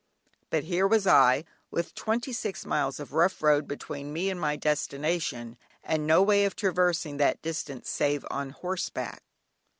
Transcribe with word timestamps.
But 0.49 0.63
here 0.63 0.87
was 0.87 1.05
I, 1.05 1.43
with 1.69 1.93
twenty 1.93 2.33
six 2.33 2.65
miles 2.65 2.99
of 2.99 3.13
rough 3.13 3.43
road 3.43 3.67
between 3.67 4.11
me 4.11 4.31
and 4.31 4.41
my 4.41 4.55
destination, 4.55 5.57
and 5.83 6.07
no 6.07 6.23
way 6.23 6.43
of 6.45 6.55
traversing 6.55 7.17
that 7.17 7.43
distance 7.43 7.87
save 7.87 8.25
on 8.31 8.49
horseback. 8.49 9.21